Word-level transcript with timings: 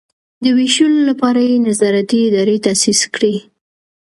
د 0.43 0.45
ویشلو 0.57 0.99
لپاره 1.09 1.39
یې 1.49 1.57
نظارتي 1.67 2.19
ادارې 2.27 2.57
تاسیس 2.65 3.01
کړي. 3.15 3.35